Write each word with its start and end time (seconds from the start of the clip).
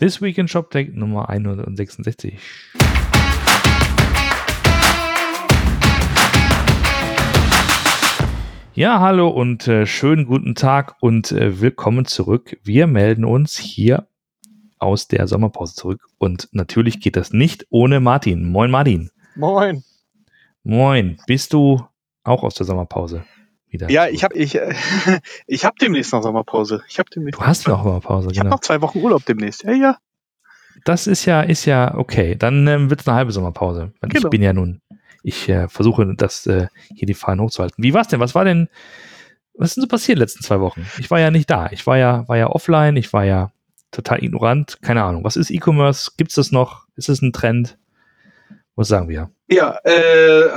This 0.00 0.22
Week 0.22 0.38
in 0.38 0.48
ShopTech 0.48 0.94
Nummer 0.94 1.28
166. 1.28 2.38
Ja, 8.72 9.00
hallo 9.00 9.28
und 9.28 9.68
äh, 9.68 9.84
schönen 9.84 10.24
guten 10.24 10.54
Tag 10.54 10.96
und 11.02 11.32
äh, 11.32 11.60
willkommen 11.60 12.06
zurück. 12.06 12.58
Wir 12.64 12.86
melden 12.86 13.26
uns 13.26 13.58
hier 13.58 14.06
aus 14.78 15.06
der 15.06 15.28
Sommerpause 15.28 15.74
zurück 15.74 16.00
und 16.16 16.48
natürlich 16.52 17.00
geht 17.00 17.16
das 17.16 17.34
nicht 17.34 17.66
ohne 17.68 18.00
Martin. 18.00 18.50
Moin 18.50 18.70
Martin. 18.70 19.10
Moin. 19.36 19.84
Moin. 20.64 21.18
Bist 21.26 21.52
du 21.52 21.84
auch 22.24 22.42
aus 22.42 22.54
der 22.54 22.64
Sommerpause? 22.64 23.26
Wieder. 23.72 23.90
Ja, 23.90 24.08
ich 24.08 24.24
habe 24.24 24.34
ich, 24.36 24.56
äh, 24.56 24.74
ich 25.46 25.64
hab 25.64 25.78
demnächst 25.78 26.12
noch 26.12 26.22
Sommerpause. 26.22 26.82
Ich 26.88 26.98
hab 26.98 27.10
demnächst 27.10 27.40
du 27.40 27.44
hast 27.44 27.66
noch 27.68 27.82
Sommerpause, 27.82 28.28
ich 28.28 28.34
genau. 28.34 28.40
Ich 28.40 28.40
habe 28.40 28.48
noch 28.50 28.60
zwei 28.60 28.80
Wochen 28.80 28.98
Urlaub 28.98 29.24
demnächst. 29.24 29.64
Ja, 29.64 29.72
ja. 29.72 29.98
Das 30.84 31.06
ist 31.06 31.24
ja, 31.24 31.42
ist 31.42 31.64
ja 31.64 31.94
okay. 31.94 32.36
Dann 32.36 32.66
ähm, 32.66 32.90
wird 32.90 33.00
es 33.00 33.08
eine 33.08 33.16
halbe 33.16 33.32
Sommerpause. 33.32 33.92
Genau. 34.00 34.14
Ich 34.14 34.30
bin 34.30 34.42
ja 34.42 34.52
nun, 34.52 34.80
ich 35.22 35.48
äh, 35.48 35.68
versuche 35.68 36.14
das 36.16 36.46
äh, 36.46 36.68
hier 36.94 37.06
die 37.06 37.14
Fahnen 37.14 37.40
hochzuhalten. 37.40 37.82
Wie 37.82 37.94
war's 37.94 38.08
denn? 38.08 38.20
Was 38.20 38.34
war 38.34 38.44
denn, 38.44 38.68
was 39.54 39.70
ist 39.70 39.76
denn 39.76 39.82
so 39.82 39.88
passiert 39.88 40.16
in 40.16 40.20
den 40.20 40.22
letzten 40.22 40.44
zwei 40.44 40.60
Wochen? 40.60 40.86
Ich 40.98 41.10
war 41.10 41.20
ja 41.20 41.30
nicht 41.30 41.50
da. 41.50 41.68
Ich 41.70 41.86
war 41.86 41.98
ja, 41.98 42.26
war 42.28 42.36
ja 42.36 42.48
offline, 42.48 42.96
ich 42.96 43.12
war 43.12 43.24
ja 43.24 43.52
total 43.90 44.22
ignorant. 44.22 44.78
Keine 44.82 45.02
Ahnung. 45.02 45.24
Was 45.24 45.36
ist 45.36 45.50
E-Commerce? 45.50 46.12
Gibt 46.16 46.30
es 46.30 46.36
das 46.36 46.52
noch? 46.52 46.86
Ist 46.96 47.08
es 47.08 47.20
ein 47.22 47.32
Trend? 47.32 47.76
Was 48.76 48.88
sagen 48.88 49.08
wir? 49.08 49.30
Ja, 49.48 49.78
äh, 49.84 50.48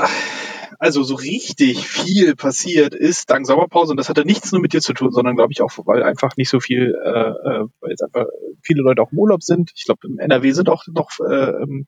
also 0.80 1.04
so 1.04 1.16
richtig 1.16 1.88
viel 1.88 2.36
passiert 2.36 2.94
ist 2.94 3.30
dank 3.30 3.46
Sommerpause 3.46 3.92
und 3.92 3.98
das 3.98 4.10
hatte 4.10 4.26
nichts 4.26 4.52
nur 4.52 4.62
mit 4.62 4.74
dir 4.74 4.82
zu 4.82 4.94
tun, 4.94 5.12
sondern 5.12 5.36
glaube 5.36 5.52
ich 5.52 5.62
auch, 5.62 5.72
weil 5.86 6.04
einfach 6.04 6.36
nicht 6.38 6.50
so 6.50 6.60
viel, 6.60 6.96
äh, 7.04 7.10
äh, 7.10 7.66
weil 7.80 7.90
jetzt 7.90 8.04
einfach 8.04 8.26
viele 8.62 8.82
Leute 8.82 9.02
auch 9.02 9.12
im 9.12 9.20
Urlaub 9.20 9.44
sind. 9.44 9.72
Ich 9.76 9.86
glaube, 9.86 10.08
im 10.08 10.20
NRW 10.20 10.52
sind 10.52 10.70
auch 10.70 10.84
noch 10.88 11.10
äh, 11.20 11.64
ähm, 11.64 11.86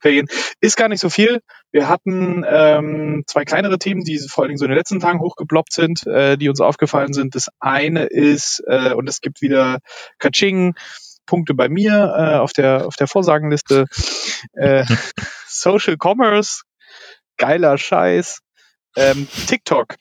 Ferien. 0.00 0.26
Ist 0.60 0.76
gar 0.76 0.88
nicht 0.88 1.00
so 1.00 1.10
viel. 1.10 1.40
Wir 1.70 1.88
hatten 1.88 2.44
ähm, 2.48 3.24
zwei 3.26 3.44
kleinere 3.44 3.78
Themen, 3.78 4.02
die 4.04 4.18
vor 4.18 4.42
allen 4.42 4.48
Dingen 4.48 4.58
so 4.58 4.64
in 4.64 4.70
den 4.70 4.78
letzten 4.78 5.00
Tagen 5.00 5.20
hochgeploppt 5.20 5.72
sind, 5.72 6.06
äh, 6.06 6.36
die 6.36 6.48
uns 6.48 6.60
aufgefallen 6.60 7.12
sind. 7.12 7.34
Das 7.34 7.48
eine 7.60 8.04
ist, 8.04 8.62
äh, 8.66 8.92
und 8.92 9.08
es 9.08 9.20
gibt 9.20 9.42
wieder 9.42 9.78
Kaching, 10.18 10.74
Punkte 11.26 11.54
bei 11.54 11.68
mir 11.68 12.14
äh, 12.16 12.36
auf 12.36 12.52
der 12.52 12.86
auf 12.86 12.96
der 12.96 13.08
Vorsagenliste. 13.08 13.86
Äh, 14.54 14.84
Social 15.46 15.96
Commerce 16.00 16.62
geiler 17.36 17.78
Scheiß. 17.78 18.40
Ähm, 18.96 19.28
TikTok. 19.46 19.96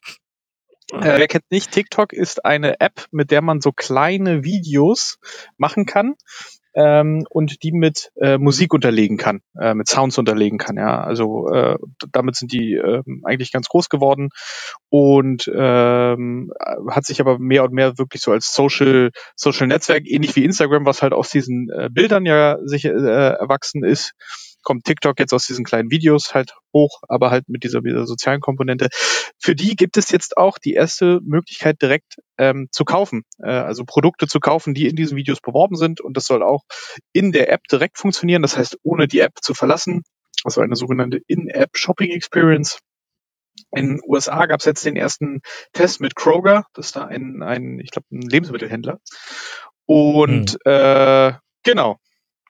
Äh, 0.92 1.18
wer 1.18 1.28
kennt 1.28 1.50
nicht, 1.50 1.72
TikTok 1.72 2.14
ist 2.14 2.46
eine 2.46 2.80
App, 2.80 3.06
mit 3.12 3.32
der 3.32 3.42
man 3.42 3.60
so 3.60 3.72
kleine 3.72 4.44
Videos 4.44 5.18
machen 5.58 5.86
kann 5.86 6.16
ähm, 6.76 7.26
und 7.30 7.64
die 7.64 7.72
mit 7.72 8.12
äh, 8.18 8.38
Musik 8.38 8.74
unterlegen 8.74 9.18
kann, 9.18 9.42
äh, 9.60 9.74
mit 9.74 9.88
Sounds 9.88 10.18
unterlegen 10.18 10.58
kann. 10.58 10.78
Ja, 10.78 11.02
also 11.02 11.50
äh, 11.50 11.78
damit 12.12 12.36
sind 12.36 12.52
die 12.52 12.74
äh, 12.74 13.02
eigentlich 13.24 13.52
ganz 13.52 13.68
groß 13.68 13.90
geworden 13.90 14.30
und 14.90 15.50
ähm, 15.54 16.52
hat 16.90 17.06
sich 17.06 17.20
aber 17.20 17.40
mehr 17.40 17.64
und 17.64 17.74
mehr 17.74 17.98
wirklich 17.98 18.22
so 18.22 18.32
als 18.32 18.54
Social 18.54 19.12
Social 19.36 19.68
Netzwerk 19.68 20.04
ähnlich 20.06 20.36
wie 20.36 20.46
Instagram, 20.46 20.86
was 20.86 21.02
halt 21.02 21.14
aus 21.14 21.30
diesen 21.30 21.70
äh, 21.70 21.90
Bildern 21.90 22.26
ja 22.26 22.58
sich 22.64 22.86
äh, 22.86 22.90
erwachsen 22.90 23.84
ist 23.84 24.14
kommt 24.66 24.84
TikTok 24.84 25.18
jetzt 25.20 25.34
aus 25.34 25.48
diesen 25.48 25.64
kleinen 25.64 25.90
Videos 25.90 26.34
halt 26.34 26.54
hoch, 26.74 27.00
aber 27.08 27.32
halt 27.32 27.48
mit 27.48 27.64
dieser, 27.64 27.80
dieser 27.82 28.06
sozialen 28.06 28.42
Komponente. 28.42 28.90
Für 29.40 29.56
die 29.56 29.78
gibt 29.78 29.96
es 29.96 30.12
jetzt 30.12 30.36
auch 30.36 30.58
die 30.58 30.74
erste 30.74 31.22
Möglichkeit 31.24 31.82
direkt 31.82 32.18
ähm, 32.38 32.68
zu 32.72 32.84
kaufen, 32.84 33.24
äh, 33.42 33.50
also 33.50 33.86
Produkte 33.86 34.28
zu 34.28 34.42
kaufen, 34.42 34.74
die 34.74 34.88
in 34.88 34.98
diesen 34.98 35.16
Videos 35.16 35.40
beworben 35.40 35.78
sind 35.78 36.02
und 36.02 36.18
das 36.18 36.26
soll 36.26 36.44
auch 36.44 36.64
in 37.14 37.32
der 37.32 37.52
App 37.52 37.62
direkt 37.72 37.98
funktionieren, 37.98 38.42
das 38.42 38.58
heißt 38.58 38.78
ohne 38.84 39.08
die 39.08 39.20
App 39.20 39.34
zu 39.42 39.54
verlassen, 39.54 40.04
also 40.44 40.62
eine 40.62 40.76
sogenannte 40.76 41.20
In-App 41.28 41.72
Shopping 41.74 42.12
Experience. 42.12 42.80
In 43.72 43.88
den 43.88 44.02
USA 44.06 44.46
gab 44.48 44.60
es 44.60 44.66
jetzt 44.66 44.86
den 44.86 44.98
ersten 44.98 45.42
Test 45.72 46.02
mit 46.02 46.16
Kroger, 46.16 46.66
das 46.74 46.88
ist 46.88 46.96
da 46.98 47.06
ein, 47.06 47.42
ein 47.42 47.80
ich 47.80 47.92
glaube, 47.92 48.08
ein 48.12 48.22
Lebensmittelhändler. 48.22 49.00
Und 49.86 50.58
hm. 50.66 50.74
äh, 50.74 51.34
genau, 51.64 51.98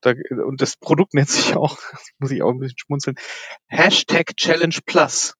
da, 0.05 0.13
und 0.45 0.61
das 0.61 0.77
Produkt 0.77 1.13
nennt 1.13 1.29
sich 1.29 1.55
auch, 1.55 1.77
muss 2.19 2.31
ich 2.31 2.43
auch 2.43 2.51
ein 2.51 2.59
bisschen 2.59 2.77
schmunzeln, 2.77 3.15
Hashtag 3.67 4.35
Challenge 4.37 4.77
Plus. 4.85 5.35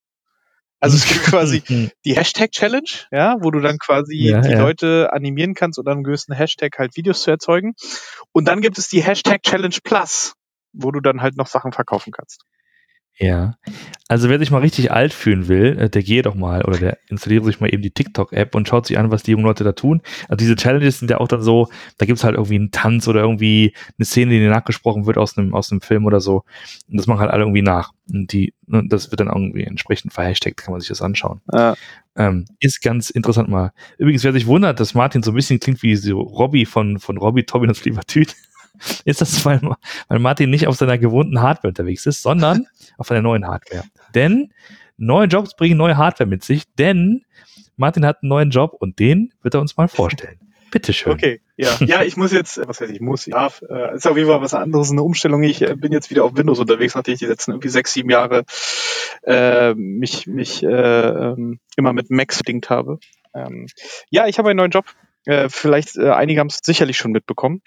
Also 0.79 0.97
es 0.97 1.07
gibt 1.07 1.25
quasi 1.25 1.89
die 2.05 2.15
Hashtag 2.15 2.51
Challenge, 2.51 2.89
ja, 3.11 3.37
wo 3.39 3.51
du 3.51 3.59
dann 3.59 3.77
quasi 3.77 4.15
ja, 4.15 4.41
die 4.41 4.51
ja. 4.51 4.61
Leute 4.61 5.13
animieren 5.13 5.53
kannst 5.53 5.79
oder 5.79 5.91
einen 5.91 6.03
gewissen 6.03 6.33
Hashtag 6.33 6.77
halt 6.77 6.95
Videos 6.95 7.23
zu 7.23 7.31
erzeugen. 7.31 7.73
Und 8.31 8.47
dann 8.47 8.61
gibt 8.61 8.77
es 8.77 8.87
die 8.89 9.01
Hashtag 9.01 9.43
Challenge 9.43 9.77
Plus, 9.83 10.33
wo 10.73 10.91
du 10.91 10.99
dann 10.99 11.21
halt 11.21 11.37
noch 11.37 11.47
Sachen 11.47 11.71
verkaufen 11.71 12.11
kannst. 12.11 12.45
Ja. 13.17 13.55
Also 14.07 14.29
wer 14.29 14.37
sich 14.37 14.51
mal 14.51 14.59
richtig 14.61 14.91
alt 14.91 15.13
fühlen 15.13 15.47
will, 15.47 15.79
äh, 15.79 15.89
der 15.89 16.03
gehe 16.03 16.21
doch 16.21 16.35
mal 16.35 16.63
oder 16.63 16.77
der 16.77 16.97
installiere 17.07 17.45
sich 17.45 17.59
mal 17.59 17.73
eben 17.73 17.81
die 17.81 17.89
TikTok-App 17.89 18.53
und 18.53 18.67
schaut 18.67 18.85
sich 18.85 18.99
an, 18.99 19.09
was 19.09 19.23
die 19.23 19.31
jungen 19.31 19.45
Leute 19.45 19.63
da 19.63 19.71
tun. 19.71 20.01
Also 20.29 20.37
diese 20.37 20.55
Challenges 20.55 20.99
sind 20.99 21.09
ja 21.09 21.19
auch 21.19 21.27
dann 21.27 21.41
so, 21.41 21.69
da 21.97 22.05
gibt's 22.05 22.23
halt 22.23 22.35
irgendwie 22.35 22.55
einen 22.55 22.69
Tanz 22.69 23.07
oder 23.07 23.21
irgendwie 23.21 23.73
eine 23.97 24.05
Szene, 24.05 24.31
die 24.31 24.47
nachgesprochen 24.47 25.07
wird 25.07 25.17
aus 25.17 25.37
einem, 25.37 25.55
aus 25.55 25.71
einem 25.71 25.81
Film 25.81 26.05
oder 26.05 26.21
so. 26.21 26.43
Und 26.87 26.97
das 26.97 27.07
machen 27.07 27.21
halt 27.21 27.31
alle 27.31 27.43
irgendwie 27.43 27.63
nach. 27.63 27.93
Und 28.07 28.31
die, 28.31 28.53
ne, 28.67 28.83
das 28.87 29.09
wird 29.09 29.21
dann 29.21 29.27
irgendwie 29.27 29.63
entsprechend 29.63 30.13
verhashtagt, 30.13 30.57
kann 30.57 30.71
man 30.71 30.81
sich 30.81 30.89
das 30.89 31.01
anschauen. 31.01 31.41
Ja. 31.51 31.73
Ähm, 32.15 32.45
ist 32.59 32.83
ganz 32.83 33.09
interessant 33.09 33.49
mal. 33.49 33.71
Übrigens, 33.97 34.23
wer 34.23 34.33
sich 34.33 34.45
wundert, 34.45 34.79
dass 34.79 34.93
Martin 34.93 35.23
so 35.23 35.31
ein 35.31 35.35
bisschen 35.35 35.59
klingt 35.59 35.81
wie 35.81 35.95
so 35.95 36.21
Robbie 36.21 36.65
von, 36.65 36.99
von 36.99 37.17
Robbie 37.17 37.43
Tobin 37.43 37.69
und 37.69 37.83
Lieber 37.83 38.03
Tüt 38.03 38.35
ist 39.05 39.21
das, 39.21 39.45
weil, 39.45 39.61
weil 40.07 40.19
Martin 40.19 40.49
nicht 40.49 40.67
auf 40.67 40.75
seiner 40.75 40.97
gewohnten 40.97 41.41
Hardware 41.41 41.69
unterwegs 41.69 42.05
ist, 42.05 42.21
sondern 42.21 42.67
auf 42.97 43.11
einer 43.11 43.21
neuen 43.21 43.47
Hardware. 43.47 43.83
Denn 44.13 44.53
neue 44.97 45.27
Jobs 45.27 45.55
bringen 45.55 45.77
neue 45.77 45.97
Hardware 45.97 46.29
mit 46.29 46.43
sich, 46.43 46.63
denn 46.75 47.25
Martin 47.77 48.05
hat 48.05 48.21
einen 48.21 48.29
neuen 48.29 48.49
Job 48.49 48.73
und 48.79 48.99
den 48.99 49.33
wird 49.41 49.53
er 49.53 49.61
uns 49.61 49.75
mal 49.77 49.87
vorstellen. 49.87 50.39
Bitteschön. 50.71 51.13
Okay, 51.13 51.41
ja. 51.55 51.69
Ja, 51.85 52.03
ich 52.03 52.17
muss 52.17 52.33
jetzt, 52.33 52.59
was 52.67 52.81
heißt 52.81 52.91
ich 52.91 52.99
muss, 52.99 53.27
ich 53.27 53.33
darf, 53.33 53.61
äh, 53.69 53.95
ist 53.95 54.07
auf 54.07 54.17
jeden 54.17 54.27
Fall 54.29 54.41
was 54.41 54.53
anderes, 54.53 54.91
eine 54.91 55.03
Umstellung. 55.03 55.41
Ich 55.43 55.61
äh, 55.61 55.75
bin 55.75 55.93
jetzt 55.93 56.09
wieder 56.09 56.25
auf 56.25 56.35
Windows 56.35 56.59
unterwegs, 56.59 56.95
nachdem 56.95 57.13
ich 57.13 57.19
die 57.19 57.27
letzten 57.27 57.51
irgendwie 57.51 57.69
sechs, 57.69 57.93
sieben 57.93 58.09
Jahre 58.09 58.43
äh, 59.23 59.73
mich, 59.73 60.27
mich 60.27 60.63
äh, 60.63 60.67
ähm, 60.67 61.59
immer 61.77 61.93
mit 61.93 62.09
Macs 62.09 62.37
verdingt 62.37 62.69
habe. 62.69 62.99
Ähm, 63.33 63.67
ja, 64.09 64.27
ich 64.27 64.37
habe 64.37 64.49
einen 64.49 64.57
neuen 64.57 64.71
Job. 64.71 64.85
Äh, 65.25 65.49
vielleicht 65.49 65.95
äh, 65.95 66.09
einige 66.11 66.39
haben 66.39 66.47
es 66.47 66.59
sicherlich 66.63 66.97
schon 66.97 67.11
mitbekommen. 67.11 67.61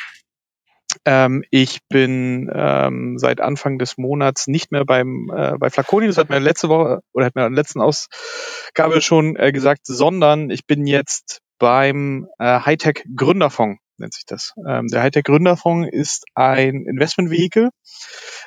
Ähm, 1.05 1.45
ich 1.51 1.81
bin 1.89 2.51
ähm, 2.55 3.19
seit 3.19 3.41
Anfang 3.41 3.79
des 3.79 3.99
Monats 3.99 4.47
nicht 4.47 4.73
mehr 4.73 4.85
beim 4.85 5.31
äh, 5.35 5.57
bei 5.59 5.71
Flaconi, 5.71 6.07
das 6.07 6.19
hat 6.19 6.31
mir 6.31 6.39
letzte 6.39 6.69
Woche 6.69 7.01
oder 7.13 7.27
hat 7.27 7.35
mir 7.35 7.47
in 7.47 7.53
der 7.53 7.63
letzten 7.63 7.81
Ausgabe 7.81 9.01
schon 9.01 9.37
äh, 9.37 9.53
gesagt, 9.53 9.87
sondern 9.87 10.51
ich 10.51 10.67
bin 10.67 10.87
jetzt 10.87 11.41
beim 11.59 12.29
äh, 12.39 12.61
Hightech 12.61 13.05
Gründerfonds 13.15 13.81
nennt 13.99 14.15
sich 14.15 14.25
das. 14.27 14.55
Ähm, 14.67 14.89
der 14.89 15.03
Hightech 15.03 15.25
Gründerfonds 15.25 15.89
ist 15.91 16.25
ein 16.35 16.87
Investmentvehikel, 16.87 17.71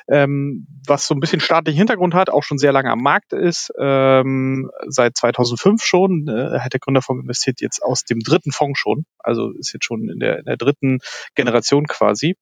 ähm, 0.08 0.66
was 0.86 1.06
so 1.06 1.14
ein 1.14 1.20
bisschen 1.20 1.40
staatlichen 1.40 1.78
Hintergrund 1.78 2.14
hat, 2.14 2.30
auch 2.30 2.42
schon 2.42 2.58
sehr 2.58 2.72
lange 2.72 2.90
am 2.90 3.00
Markt 3.00 3.32
ist, 3.32 3.72
ähm, 3.78 4.70
seit 4.88 5.16
2005 5.16 5.84
schon. 5.84 6.28
Äh, 6.28 6.60
Hightech 6.60 6.80
Gründerfonds 6.80 7.22
investiert 7.22 7.60
jetzt 7.60 7.82
aus 7.82 8.04
dem 8.04 8.20
dritten 8.20 8.52
Fonds 8.52 8.78
schon, 8.78 9.04
also 9.18 9.50
ist 9.52 9.72
jetzt 9.72 9.84
schon 9.84 10.08
in 10.08 10.18
der, 10.18 10.38
in 10.40 10.44
der 10.44 10.56
dritten 10.56 10.98
Generation 11.34 11.86
quasi. 11.86 12.36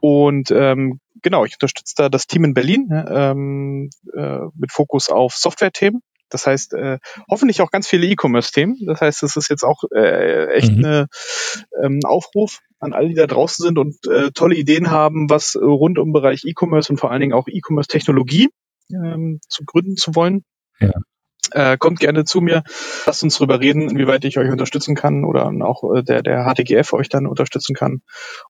Und 0.00 0.50
ähm, 0.50 1.00
genau, 1.22 1.44
ich 1.44 1.54
unterstütze 1.54 1.94
da 1.96 2.08
das 2.08 2.26
Team 2.26 2.44
in 2.44 2.54
Berlin 2.54 2.88
ähm, 3.08 3.90
äh, 4.14 4.40
mit 4.54 4.72
Fokus 4.72 5.08
auf 5.08 5.34
Software-Themen. 5.34 6.02
Das 6.30 6.46
heißt, 6.46 6.74
äh, 6.74 6.98
hoffentlich 7.30 7.60
auch 7.60 7.70
ganz 7.70 7.88
viele 7.88 8.06
E-Commerce-Themen. 8.06 8.78
Das 8.86 9.00
heißt, 9.00 9.22
es 9.22 9.36
ist 9.36 9.48
jetzt 9.48 9.64
auch 9.64 9.84
äh, 9.94 10.46
echt 10.54 10.72
mhm. 10.72 10.84
eine 10.84 11.06
ähm, 11.82 12.00
Aufruf 12.04 12.60
an 12.80 12.92
alle, 12.92 13.08
die 13.08 13.14
da 13.14 13.26
draußen 13.26 13.64
sind 13.64 13.78
und 13.78 14.06
äh, 14.06 14.30
tolle 14.32 14.54
Ideen 14.54 14.90
haben, 14.90 15.28
was 15.30 15.56
rund 15.56 15.98
um 15.98 16.12
Bereich 16.12 16.44
E-Commerce 16.44 16.92
und 16.92 16.98
vor 16.98 17.10
allen 17.10 17.20
Dingen 17.20 17.32
auch 17.32 17.48
E-Commerce-Technologie 17.48 18.50
ähm, 18.90 19.40
zu 19.48 19.64
gründen 19.64 19.96
zu 19.96 20.14
wollen. 20.14 20.44
Ja. 20.80 20.92
Äh, 21.52 21.78
kommt 21.78 22.00
gerne 22.00 22.24
zu 22.24 22.40
mir, 22.40 22.62
lasst 23.06 23.22
uns 23.22 23.36
drüber 23.36 23.60
reden, 23.60 23.88
inwieweit 23.88 24.24
ich 24.24 24.38
euch 24.38 24.50
unterstützen 24.50 24.94
kann 24.94 25.24
oder 25.24 25.50
auch 25.62 25.94
äh, 25.94 26.02
der, 26.02 26.22
der 26.22 26.44
HTGF 26.44 26.92
euch 26.92 27.08
dann 27.08 27.26
unterstützen 27.26 27.74
kann. 27.74 28.02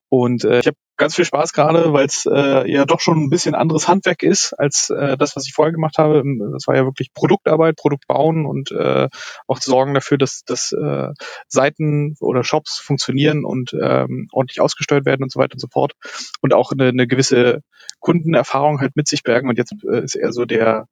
Und 0.09 0.45
äh, 0.45 0.61
ich 0.61 0.67
habe 0.67 0.77
ganz 0.97 1.15
viel 1.15 1.25
Spaß 1.25 1.53
gerade, 1.53 1.93
weil 1.93 2.07
es 2.07 2.27
äh, 2.27 2.71
ja 2.71 2.85
doch 2.85 3.01
schon 3.01 3.19
ein 3.23 3.31
bisschen 3.31 3.55
anderes 3.55 3.89
Handwerk 3.89 4.23
ist 4.23 4.53
als 4.59 4.91
äh, 4.91 5.17
das, 5.17 5.37
was 5.37 5.47
ich 5.47 5.55
vorher 5.55 5.73
gemacht 5.73 5.97
habe. 5.99 6.23
Das 6.53 6.67
war 6.67 6.77
ja 6.77 6.85
wirklich 6.85 7.13
Produktarbeit, 7.15 7.77
Produkt 7.77 8.07
bauen 8.07 8.45
und 8.45 8.73
äh, 8.73 9.09
auch 9.47 9.59
sorgen 9.59 9.95
dafür, 9.95 10.19
dass, 10.19 10.43
dass 10.45 10.73
äh, 10.73 11.09
Seiten 11.47 12.17
oder 12.21 12.43
Shops 12.43 12.79
funktionieren 12.79 13.45
und 13.45 13.75
ähm, 13.81 14.29
ordentlich 14.33 14.61
ausgesteuert 14.61 15.07
werden 15.07 15.23
und 15.23 15.33
so 15.33 15.39
weiter 15.39 15.55
und 15.55 15.61
so 15.61 15.69
fort. 15.71 15.93
Und 16.41 16.53
auch 16.53 16.73
eine, 16.73 16.89
eine 16.89 17.07
gewisse 17.07 17.61
Kundenerfahrung 18.01 18.81
halt 18.81 18.97
mit 18.97 19.09
sich 19.09 19.23
bergen. 19.23 19.49
Und 19.49 19.59
jetzt 19.59 19.75
äh, 19.89 20.03
ist 20.03 20.17
eher 20.17 20.33
so 20.33 20.45
der 20.45 20.87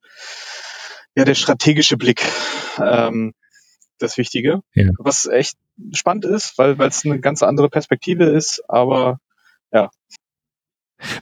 ja, 1.17 1.25
der 1.25 1.33
strategische 1.33 1.97
Blick 1.97 2.21
ähm, 2.79 3.33
das 3.97 4.19
Wichtige. 4.19 4.61
Ja. 4.75 4.91
Was 4.99 5.25
echt 5.25 5.57
spannend 5.91 6.25
ist, 6.25 6.59
weil 6.59 6.79
es 6.81 7.03
eine 7.05 7.19
ganz 7.19 7.41
andere 7.41 7.69
Perspektive 7.69 8.25
ist, 8.25 8.61
aber 8.67 9.19
ja. 9.71 9.89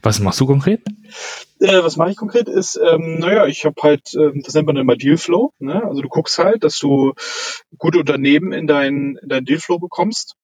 Was 0.01 0.19
machst 0.19 0.41
du 0.41 0.47
konkret? 0.47 0.81
Äh, 1.61 1.81
was 1.81 1.95
mache 1.95 2.11
ich 2.11 2.17
konkret 2.17 2.49
ist, 2.49 2.75
ähm, 2.75 3.19
naja, 3.19 3.45
ich 3.45 3.63
habe 3.63 3.81
halt, 3.81 4.13
ähm, 4.15 4.41
das 4.43 4.53
nennt 4.53 4.67
man 4.67 4.75
immer 4.75 4.97
Dealflow. 4.97 5.53
Ne? 5.59 5.81
Also 5.85 6.01
du 6.01 6.09
guckst 6.09 6.39
halt, 6.39 6.65
dass 6.65 6.77
du 6.77 7.13
gute 7.77 7.99
Unternehmen 7.99 8.51
in 8.51 8.67
dein, 8.67 9.17
in 9.21 9.29
dein 9.29 9.45
Dealflow 9.45 9.79
bekommst 9.79 10.35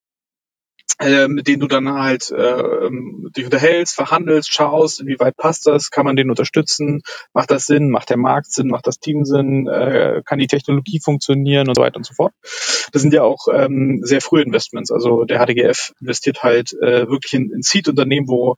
mit 1.28 1.48
denen 1.48 1.60
du 1.60 1.68
dann 1.68 1.92
halt 1.92 2.32
äh, 2.32 2.90
dich 3.36 3.46
unterhältst, 3.46 3.96
verhandelst, 3.96 4.54
schaust, 4.54 5.02
inwieweit 5.02 5.38
passt 5.38 5.66
das, 5.68 5.90
kann 5.90 6.06
man 6.06 6.16
den 6.16 6.30
unterstützen, 6.30 7.02
macht 7.34 7.52
das 7.52 7.66
Sinn, 7.66 7.90
macht 7.90 8.10
der 8.10 8.18
Markt 8.18 8.52
Sinn, 8.52 8.68
macht 8.68 8.88
das 8.88 9.00
Team 9.00 9.26
Sinn, 9.26 9.68
äh, 9.68 10.22
kann 10.26 10.40
die 10.40 10.48
Technologie 10.48 11.00
funktionieren 11.04 11.68
und 11.70 11.76
so 11.76 11.82
weiter 11.82 11.98
und 11.98 12.06
so 12.06 12.14
fort. 12.14 12.34
Das 12.92 13.02
sind 13.02 13.14
ja 13.14 13.24
auch 13.24 13.48
ähm, 13.52 14.02
sehr 14.04 14.22
frühe 14.22 14.44
Investments. 14.44 14.92
Also 14.92 15.24
der 15.24 15.40
HDGF 15.40 15.94
investiert 16.02 16.44
halt 16.44 16.74
äh, 16.74 17.08
wirklich 17.08 17.34
in, 17.34 17.52
in 17.52 17.62
Seed-Unternehmen, 17.62 18.28
wo 18.28 18.52
ähm, 18.52 18.58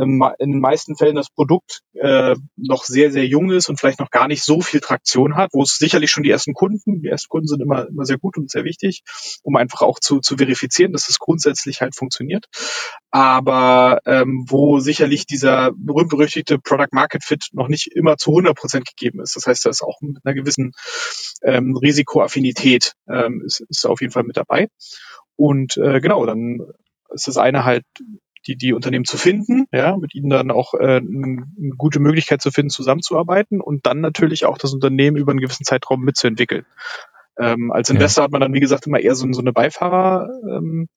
in 0.00 0.20
den 0.38 0.60
meisten 0.60 0.96
Fällen 0.96 1.16
das 1.16 1.30
Produkt 1.30 1.80
äh, 1.94 2.36
noch 2.56 2.84
sehr, 2.84 3.10
sehr 3.10 3.26
jung 3.26 3.50
ist 3.50 3.68
und 3.68 3.80
vielleicht 3.80 4.00
noch 4.00 4.10
gar 4.10 4.28
nicht 4.28 4.44
so 4.44 4.60
viel 4.60 4.80
Traktion 4.80 5.36
hat, 5.36 5.50
wo 5.52 5.62
es 5.62 5.76
sicherlich 5.76 6.10
schon 6.10 6.22
die 6.22 6.30
ersten 6.30 6.52
Kunden, 6.52 7.00
die 7.00 7.08
ersten 7.08 7.28
Kunden 7.28 7.48
sind 7.48 7.62
immer, 7.62 7.88
immer 7.88 8.04
sehr 8.04 8.18
gut 8.18 8.36
und 8.36 8.50
sehr 8.50 8.64
wichtig, 8.64 9.02
um 9.42 9.56
einfach 9.56 9.82
auch 9.82 9.98
zu, 9.98 10.20
zu 10.20 10.36
verifizieren, 10.36 10.92
dass 10.92 11.08
es 11.08 11.18
grundsätzlich 11.18 11.80
halt 11.80 11.94
funktioniert. 11.96 12.46
Aber 13.10 14.00
ähm, 14.04 14.44
wo 14.48 14.78
sicherlich 14.78 15.26
dieser 15.26 15.72
berühmt-berüchtigte 15.76 16.58
Product 16.58 16.92
Market 16.92 17.24
Fit 17.24 17.48
noch 17.52 17.68
nicht 17.68 17.88
immer 17.88 18.16
zu 18.16 18.30
100 18.30 18.56
Prozent 18.56 18.86
gegeben 18.86 19.20
ist. 19.20 19.36
Das 19.36 19.46
heißt, 19.46 19.64
da 19.64 19.70
ist 19.70 19.82
auch 19.82 20.00
mit 20.00 20.18
einer 20.24 20.34
gewissen 20.34 20.72
ähm, 21.42 21.76
Risikoaffinität 21.76 22.92
ähm, 23.08 23.42
ist, 23.44 23.60
ist 23.68 23.86
auf 23.86 24.00
jeden 24.00 24.12
Fall 24.12 24.24
mit 24.24 24.36
dabei. 24.36 24.68
Und 25.36 25.76
äh, 25.76 26.00
genau, 26.00 26.26
dann 26.26 26.60
ist 27.10 27.28
das 27.28 27.36
eine 27.36 27.64
halt 27.64 27.84
die, 28.48 28.56
die 28.56 28.72
Unternehmen 28.72 29.04
zu 29.04 29.18
finden, 29.18 29.66
ja, 29.72 29.96
mit 29.96 30.14
ihnen 30.14 30.30
dann 30.30 30.50
auch 30.50 30.74
äh, 30.74 30.96
eine 30.96 31.44
gute 31.76 32.00
Möglichkeit 32.00 32.40
zu 32.40 32.50
finden, 32.50 32.70
zusammenzuarbeiten 32.70 33.60
und 33.60 33.86
dann 33.86 34.00
natürlich 34.00 34.46
auch 34.46 34.58
das 34.58 34.72
Unternehmen 34.72 35.16
über 35.16 35.32
einen 35.32 35.40
gewissen 35.40 35.64
Zeitraum 35.64 36.00
mitzuentwickeln. 36.02 36.64
Ähm, 37.38 37.70
als 37.70 37.90
Investor 37.90 38.22
ja. 38.22 38.24
hat 38.24 38.32
man 38.32 38.40
dann, 38.40 38.54
wie 38.54 38.60
gesagt, 38.60 38.86
immer 38.86 38.98
eher 38.98 39.14
so, 39.14 39.30
so 39.32 39.40
eine 39.40 39.52
Beifahrer, 39.52 40.28
ähm, 40.50 40.88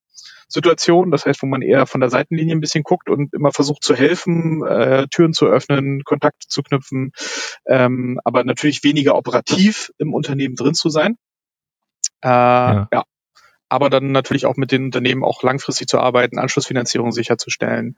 Situation, 0.47 1.11
das 1.11 1.25
heißt, 1.25 1.41
wo 1.43 1.47
man 1.47 1.61
eher 1.61 1.85
von 1.85 2.01
der 2.01 2.09
Seitenlinie 2.09 2.55
ein 2.55 2.59
bisschen 2.59 2.83
guckt 2.83 3.09
und 3.09 3.33
immer 3.33 3.51
versucht 3.51 3.83
zu 3.83 3.95
helfen, 3.95 4.65
äh, 4.65 5.07
Türen 5.07 5.33
zu 5.33 5.45
öffnen, 5.45 6.03
Kontakte 6.03 6.47
zu 6.47 6.61
knüpfen, 6.61 7.13
ähm, 7.67 8.19
aber 8.25 8.43
natürlich 8.43 8.83
weniger 8.83 9.15
operativ 9.15 9.91
im 9.97 10.13
Unternehmen 10.13 10.55
drin 10.55 10.73
zu 10.73 10.89
sein. 10.89 11.15
Äh, 12.21 12.27
ja. 12.27 12.87
ja 12.91 13.03
aber 13.71 13.89
dann 13.89 14.11
natürlich 14.11 14.45
auch 14.45 14.57
mit 14.57 14.73
den 14.73 14.85
Unternehmen 14.85 15.23
auch 15.23 15.43
langfristig 15.43 15.87
zu 15.87 15.97
arbeiten, 15.97 16.37
Anschlussfinanzierung 16.37 17.13
sicherzustellen, 17.13 17.95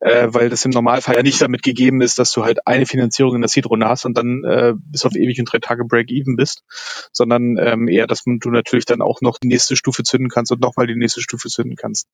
äh, 0.00 0.26
weil 0.30 0.48
das 0.48 0.64
im 0.64 0.72
Normalfall 0.72 1.14
ja 1.14 1.22
nicht 1.22 1.40
damit 1.40 1.62
gegeben 1.62 2.00
ist, 2.00 2.18
dass 2.18 2.32
du 2.32 2.42
halt 2.42 2.66
eine 2.66 2.86
Finanzierung 2.86 3.36
in 3.36 3.40
der 3.40 3.48
Seed-Runde 3.48 3.86
hast 3.86 4.04
und 4.04 4.18
dann 4.18 4.42
äh, 4.42 4.74
bis 4.76 5.04
auf 5.04 5.14
ewig 5.14 5.38
und 5.38 5.44
drei 5.44 5.60
Tage 5.60 5.84
Break-Even 5.84 6.34
bist, 6.34 6.64
sondern 7.12 7.56
ähm, 7.56 7.86
eher, 7.86 8.08
dass 8.08 8.24
du 8.24 8.50
natürlich 8.50 8.84
dann 8.84 9.00
auch 9.00 9.20
noch 9.20 9.38
die 9.38 9.46
nächste 9.46 9.76
Stufe 9.76 10.02
zünden 10.02 10.28
kannst 10.28 10.50
und 10.50 10.60
nochmal 10.60 10.88
die 10.88 10.96
nächste 10.96 11.22
Stufe 11.22 11.48
zünden 11.48 11.76
kannst, 11.76 12.08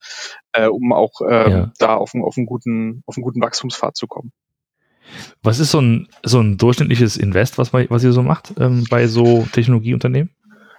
äh, 0.53 0.67
um 0.67 0.93
auch 0.93 1.23
äh, 1.27 1.51
ja. 1.51 1.73
da 1.79 1.97
auf, 1.97 2.15
auf, 2.15 2.37
einen 2.37 2.45
guten, 2.45 3.03
auf 3.07 3.17
einen 3.17 3.25
guten 3.25 3.41
Wachstumspfad 3.41 3.97
zu 3.97 4.07
kommen. 4.07 4.33
Was 5.43 5.61
ist 5.61 5.71
so 5.71 5.81
ein, 5.81 6.09
so 6.23 6.41
ein 6.41 6.59
durchschnittliches 6.59 7.17
Invest, 7.17 7.57
was, 7.57 7.73
was 7.73 8.05
ihr 8.05 8.13
so 8.13 8.23
macht 8.23 8.53
ähm, 8.59 8.85
bei 8.91 9.07
so 9.07 9.49
Technologieunternehmen? 9.51 10.31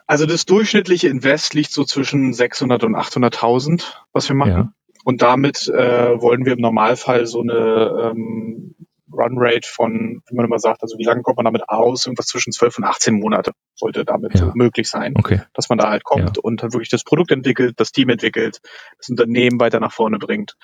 Also 0.09 0.25
das 0.25 0.47
durchschnittliche 0.47 1.07
Invest 1.07 1.53
liegt 1.53 1.71
so 1.71 1.83
zwischen 1.83 2.33
600 2.33 2.83
und 2.83 2.95
800.000, 2.95 3.93
was 4.11 4.27
wir 4.27 4.35
machen. 4.35 4.51
Ja. 4.51 4.73
Und 5.03 5.21
damit 5.21 5.67
äh, 5.67 6.19
wollen 6.19 6.45
wir 6.45 6.53
im 6.53 6.61
Normalfall 6.61 7.27
so 7.27 7.41
eine 7.41 8.11
ähm, 8.15 8.73
Runrate 9.13 9.67
von, 9.69 10.23
wie 10.27 10.35
man 10.35 10.45
immer 10.47 10.57
sagt, 10.57 10.81
also 10.81 10.97
wie 10.97 11.03
lange 11.03 11.21
kommt 11.21 11.37
man 11.37 11.45
damit 11.45 11.69
aus? 11.69 12.07
Irgendwas 12.07 12.25
zwischen 12.25 12.51
12 12.51 12.79
und 12.79 12.85
18 12.85 13.19
Monate 13.19 13.51
sollte 13.75 14.03
damit 14.03 14.33
ja. 14.33 14.51
möglich 14.55 14.89
sein, 14.89 15.13
okay. 15.15 15.41
dass 15.53 15.69
man 15.69 15.77
da 15.77 15.91
halt 15.91 16.03
kommt 16.03 16.37
ja. 16.37 16.41
und 16.41 16.63
dann 16.63 16.73
wirklich 16.73 16.89
das 16.89 17.03
Produkt 17.03 17.29
entwickelt, 17.31 17.79
das 17.79 17.91
Team 17.91 18.09
entwickelt, 18.09 18.61
das 18.97 19.09
Unternehmen 19.09 19.59
weiter 19.59 19.79
nach 19.79 19.93
vorne 19.93 20.17
bringt. 20.17 20.55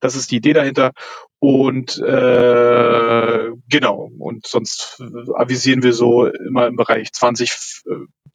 Das 0.00 0.16
ist 0.16 0.32
die 0.32 0.38
Idee 0.38 0.54
dahinter. 0.54 0.90
Und 1.38 1.98
äh, 1.98 3.50
genau, 3.68 4.10
und 4.18 4.44
sonst 4.44 5.00
avisieren 5.36 5.84
wir 5.84 5.92
so 5.92 6.26
immer 6.26 6.66
im 6.66 6.74
Bereich 6.74 7.12
20, 7.12 7.84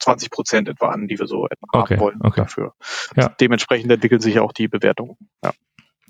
20 0.04 0.30
Prozent 0.30 0.70
etwa 0.70 0.90
an, 0.90 1.08
die 1.08 1.18
wir 1.18 1.28
so 1.28 1.48
etwa 1.48 1.68
okay. 1.72 1.96
haben 1.96 2.02
wollen 2.02 2.22
okay. 2.22 2.42
dafür. 2.42 2.74
Ja. 3.16 3.30
Dementsprechend 3.30 3.92
entwickeln 3.92 4.22
sich 4.22 4.40
auch 4.40 4.52
die 4.52 4.68
Bewertungen. 4.68 5.18
Ja. 5.44 5.54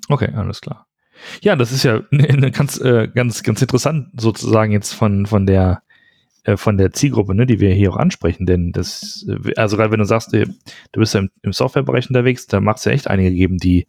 Okay, 0.10 0.32
alles 0.36 0.62
klar. 0.62 0.88
Ja, 1.42 1.56
das 1.56 1.72
ist 1.72 1.84
ja 1.84 2.02
eine 2.12 2.52
ganz, 2.52 2.80
äh, 2.80 3.08
ganz, 3.14 3.44
ganz 3.44 3.62
interessant 3.62 4.10
sozusagen 4.20 4.72
jetzt 4.72 4.94
von, 4.94 5.26
von 5.26 5.46
der, 5.46 5.84
äh, 6.44 6.58
von 6.58 6.78
der 6.78 6.92
Zielgruppe, 6.92 7.36
ne, 7.36 7.46
die 7.46 7.60
wir 7.60 7.74
hier 7.74 7.92
auch 7.92 7.98
ansprechen, 7.98 8.46
denn 8.46 8.72
das, 8.72 9.26
äh, 9.30 9.54
also 9.56 9.78
gerade 9.78 9.92
wenn 9.92 10.00
du 10.00 10.06
sagst, 10.06 10.34
du 10.34 10.46
bist 10.92 11.14
ja 11.14 11.22
im, 11.22 11.30
im 11.42 11.54
Softwarebereich 11.54 12.10
unterwegs, 12.10 12.48
da 12.48 12.60
macht 12.60 12.80
es 12.80 12.86
ja 12.86 12.92
echt 12.92 13.08
einige 13.08 13.32
geben, 13.32 13.58
die, 13.58 13.88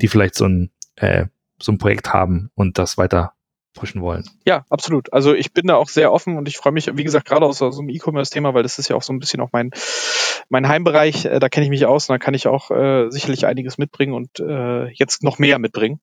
die 0.00 0.08
vielleicht 0.08 0.34
so 0.34 0.46
ein, 0.46 0.70
äh, 0.96 1.26
so 1.60 1.72
ein 1.72 1.78
Projekt 1.78 2.12
haben 2.12 2.50
und 2.54 2.78
das 2.78 2.98
weiter 2.98 3.32
pushen 3.76 4.02
wollen. 4.02 4.24
Ja, 4.44 4.64
absolut. 4.68 5.12
Also 5.12 5.34
ich 5.34 5.52
bin 5.52 5.68
da 5.68 5.76
auch 5.76 5.88
sehr 5.88 6.12
offen 6.12 6.36
und 6.36 6.48
ich 6.48 6.56
freue 6.56 6.72
mich, 6.72 6.90
wie 6.96 7.04
gesagt, 7.04 7.28
gerade 7.28 7.46
aus 7.46 7.58
so 7.58 7.70
einem 7.70 7.88
E-Commerce-Thema, 7.88 8.54
weil 8.54 8.64
das 8.64 8.80
ist 8.80 8.88
ja 8.88 8.96
auch 8.96 9.02
so 9.02 9.12
ein 9.12 9.20
bisschen 9.20 9.40
auch 9.40 9.50
mein, 9.52 9.70
mein 10.48 10.66
Heimbereich. 10.66 11.22
Da 11.22 11.48
kenne 11.48 11.64
ich 11.64 11.70
mich 11.70 11.86
aus 11.86 12.08
und 12.08 12.14
da 12.14 12.18
kann 12.18 12.34
ich 12.34 12.48
auch 12.48 12.70
äh, 12.72 13.08
sicherlich 13.10 13.46
einiges 13.46 13.78
mitbringen 13.78 14.14
und 14.14 14.40
äh, 14.40 14.88
jetzt 14.88 15.22
noch 15.22 15.38
mehr 15.38 15.60
mitbringen 15.60 16.00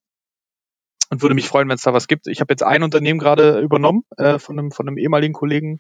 und 1.13 1.21
würde 1.21 1.35
mich 1.35 1.47
freuen, 1.47 1.69
wenn 1.69 1.75
es 1.75 1.83
da 1.83 1.93
was 1.93 2.07
gibt. 2.07 2.27
Ich 2.27 2.41
habe 2.41 2.51
jetzt 2.51 2.63
ein 2.63 2.83
Unternehmen 2.83 3.19
gerade 3.19 3.59
übernommen 3.59 4.03
äh, 4.17 4.39
von, 4.39 4.57
einem, 4.57 4.71
von 4.71 4.87
einem 4.87 4.97
ehemaligen 4.97 5.33
Kollegen. 5.33 5.79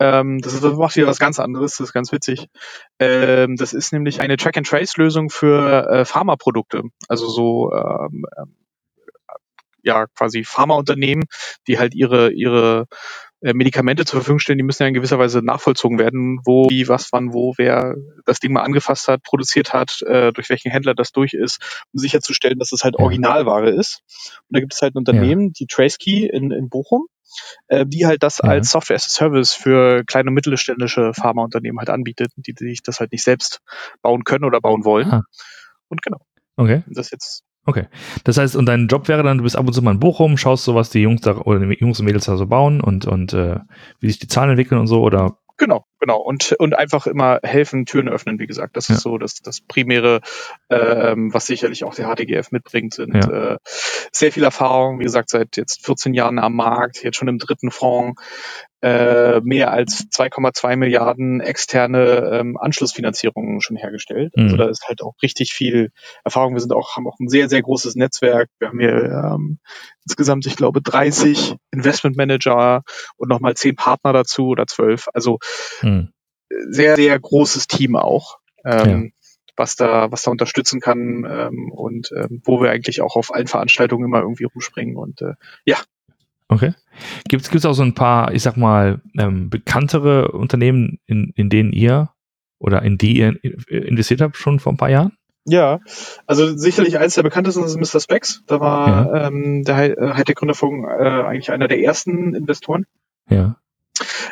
Ähm, 0.00 0.38
das, 0.40 0.54
ist, 0.54 0.64
das 0.64 0.74
macht 0.74 0.96
wieder 0.96 1.06
was 1.06 1.18
ganz 1.18 1.38
anderes, 1.38 1.76
das 1.76 1.88
ist 1.88 1.92
ganz 1.92 2.12
witzig. 2.12 2.48
Ähm, 2.98 3.56
das 3.56 3.74
ist 3.74 3.92
nämlich 3.92 4.20
eine 4.20 4.36
Track-and-Trace-Lösung 4.36 5.30
für 5.30 5.88
äh, 5.88 6.04
Pharmaprodukte. 6.04 6.82
Also 7.08 7.28
so 7.28 7.72
ähm, 7.72 8.24
ähm 8.38 8.56
ja 9.84 10.06
quasi 10.06 10.44
Pharmaunternehmen, 10.44 11.24
die 11.66 11.78
halt 11.78 11.94
ihre 11.94 12.32
ihre 12.32 12.86
äh, 13.44 13.52
Medikamente 13.52 14.06
zur 14.06 14.20
Verfügung 14.20 14.38
stellen, 14.38 14.56
die 14.56 14.64
müssen 14.64 14.82
ja 14.84 14.88
in 14.88 14.94
gewisser 14.94 15.18
Weise 15.18 15.42
nachvollzogen 15.42 15.98
werden, 15.98 16.40
wo, 16.46 16.70
wie, 16.70 16.88
was, 16.88 17.12
wann, 17.12 17.34
wo, 17.34 17.52
wer 17.58 17.94
das 18.24 18.40
Ding 18.40 18.54
mal 18.54 18.62
angefasst 18.62 19.06
hat, 19.06 19.22
produziert 19.22 19.74
hat, 19.74 20.00
äh, 20.06 20.32
durch 20.32 20.48
welchen 20.48 20.70
Händler 20.70 20.94
das 20.94 21.12
durch 21.12 21.34
ist, 21.34 21.84
um 21.92 21.98
sicherzustellen, 21.98 22.58
dass 22.58 22.72
es 22.72 22.84
halt 22.84 22.96
Originalware 22.96 23.68
ist. 23.68 24.00
Und 24.48 24.56
da 24.56 24.60
gibt 24.60 24.72
es 24.72 24.80
halt 24.80 24.94
ein 24.94 24.98
Unternehmen, 24.98 25.48
ja. 25.48 25.52
die 25.58 25.66
TraceKey 25.66 26.26
in, 26.26 26.52
in 26.52 26.70
Bochum, 26.70 27.06
äh, 27.68 27.84
die 27.86 28.06
halt 28.06 28.22
das 28.22 28.38
ja. 28.38 28.48
als 28.48 28.70
Software 28.70 28.96
as 28.96 29.08
a 29.08 29.10
Service 29.10 29.52
für 29.52 30.04
kleine 30.04 30.28
und 30.28 30.34
mittelständische 30.34 31.12
Pharmaunternehmen 31.12 31.78
halt 31.78 31.90
anbietet, 31.90 32.32
die, 32.36 32.54
sich 32.56 32.82
das 32.82 32.98
halt 32.98 33.12
nicht 33.12 33.24
selbst 33.24 33.60
bauen 34.00 34.24
können 34.24 34.44
oder 34.44 34.62
bauen 34.62 34.86
wollen. 34.86 35.10
Ah. 35.10 35.22
Und 35.88 36.00
genau. 36.00 36.24
Okay. 36.56 36.82
Das 36.86 37.10
jetzt 37.10 37.42
Okay. 37.66 37.86
Das 38.24 38.38
heißt, 38.38 38.56
und 38.56 38.66
dein 38.66 38.88
Job 38.88 39.08
wäre 39.08 39.22
dann, 39.22 39.38
du 39.38 39.44
bist 39.44 39.56
ab 39.56 39.66
und 39.66 39.72
zu 39.72 39.82
mal 39.82 39.92
in 39.92 40.00
Bochum, 40.00 40.36
schaust 40.36 40.64
so, 40.64 40.74
was 40.74 40.90
die 40.90 41.00
Jungs 41.00 41.22
da 41.22 41.36
oder 41.36 41.60
die 41.60 41.76
Jungs 41.78 41.98
und 41.98 42.06
Mädels 42.06 42.26
da 42.26 42.36
so 42.36 42.46
bauen 42.46 42.80
und, 42.80 43.06
und 43.06 43.32
äh, 43.32 43.60
wie 44.00 44.08
sich 44.08 44.18
die 44.18 44.28
Zahlen 44.28 44.50
entwickeln 44.50 44.80
und 44.80 44.86
so, 44.86 45.02
oder 45.02 45.38
Genau, 45.56 45.86
genau. 46.00 46.20
Und, 46.20 46.52
und 46.58 46.74
einfach 46.74 47.06
immer 47.06 47.38
helfen, 47.44 47.86
Türen 47.86 48.08
öffnen, 48.08 48.40
wie 48.40 48.48
gesagt. 48.48 48.76
Das 48.76 48.88
ja. 48.88 48.96
ist 48.96 49.02
so 49.02 49.18
das, 49.18 49.36
das 49.36 49.60
Primäre, 49.60 50.20
ähm, 50.68 51.32
was 51.32 51.46
sicherlich 51.46 51.84
auch 51.84 51.94
der 51.94 52.12
HTGF 52.12 52.50
mitbringt, 52.50 52.94
sind 52.94 53.14
ja. 53.14 53.52
äh, 53.54 53.58
sehr 53.64 54.32
viel 54.32 54.42
Erfahrung, 54.42 54.98
wie 54.98 55.04
gesagt, 55.04 55.30
seit 55.30 55.56
jetzt 55.56 55.86
14 55.86 56.12
Jahren 56.12 56.40
am 56.40 56.56
Markt, 56.56 57.04
jetzt 57.04 57.16
schon 57.16 57.28
im 57.28 57.38
dritten 57.38 57.70
Fonds, 57.70 58.20
äh, 58.84 59.40
mehr 59.40 59.70
als 59.70 60.10
2,2 60.10 60.76
Milliarden 60.76 61.40
externe 61.40 62.30
ähm, 62.34 62.58
Anschlussfinanzierungen 62.58 63.62
schon 63.62 63.78
hergestellt. 63.78 64.34
Also 64.36 64.42
mhm. 64.42 64.44
Also 64.44 64.56
da 64.58 64.68
ist 64.68 64.86
halt 64.86 65.02
auch 65.02 65.14
richtig 65.22 65.54
viel 65.54 65.90
Erfahrung. 66.22 66.52
Wir 66.52 66.60
sind 66.60 66.74
auch, 66.74 66.94
haben 66.94 67.08
auch 67.08 67.18
ein 67.18 67.30
sehr, 67.30 67.48
sehr 67.48 67.62
großes 67.62 67.94
Netzwerk. 67.94 68.50
Wir 68.58 68.68
haben 68.68 68.78
hier 68.78 68.92
ähm, 68.92 69.58
insgesamt, 70.04 70.44
ich 70.44 70.56
glaube, 70.56 70.82
30 70.82 71.56
Investmentmanager 71.70 72.82
und 73.16 73.30
nochmal 73.30 73.54
10 73.54 73.74
Partner 73.74 74.12
dazu 74.12 74.48
oder 74.48 74.66
12. 74.66 75.08
Also 75.14 75.38
mhm. 75.80 76.10
sehr, 76.50 76.96
sehr 76.96 77.18
großes 77.18 77.66
Team 77.68 77.96
auch. 77.96 78.36
Ähm, 78.66 79.04
ja 79.04 79.10
was 79.56 79.76
da, 79.76 80.10
was 80.10 80.22
da 80.22 80.32
unterstützen 80.32 80.80
kann 80.80 81.24
ähm, 81.30 81.70
und 81.70 82.10
ähm, 82.10 82.42
wo 82.44 82.60
wir 82.60 82.72
eigentlich 82.72 83.02
auch 83.02 83.14
auf 83.14 83.32
allen 83.32 83.46
Veranstaltungen 83.46 84.04
immer 84.04 84.18
irgendwie 84.18 84.48
rumspringen. 84.52 84.96
Und 84.96 85.22
äh, 85.22 85.34
ja, 85.64 85.78
Okay. 86.48 86.74
Gibt 87.42 87.54
es 87.54 87.64
auch 87.64 87.72
so 87.72 87.82
ein 87.82 87.94
paar, 87.94 88.32
ich 88.32 88.42
sag 88.42 88.56
mal, 88.56 89.00
ähm, 89.18 89.50
bekanntere 89.50 90.32
Unternehmen, 90.32 90.98
in, 91.06 91.32
in 91.36 91.48
denen 91.50 91.72
ihr 91.72 92.10
oder 92.58 92.82
in 92.82 92.98
die 92.98 93.18
ihr 93.18 93.36
investiert 93.68 94.20
habt 94.20 94.36
schon 94.36 94.60
vor 94.60 94.72
ein 94.72 94.76
paar 94.76 94.90
Jahren? 94.90 95.12
Ja, 95.46 95.80
also 96.26 96.56
sicherlich 96.56 96.98
eines 96.98 97.14
der 97.14 97.22
bekanntesten 97.22 97.64
ist 97.64 97.76
Mr. 97.76 98.00
Specs. 98.00 98.42
Da 98.46 98.60
war 98.60 99.14
ja. 99.14 99.26
ähm, 99.26 99.62
der 99.62 99.98
äh, 99.98 100.14
Hightech-Gründer 100.14 100.54
von 100.54 100.84
äh, 100.84 100.86
eigentlich 100.86 101.52
einer 101.52 101.68
der 101.68 101.80
ersten 101.80 102.34
Investoren. 102.34 102.86
Ja. 103.28 103.56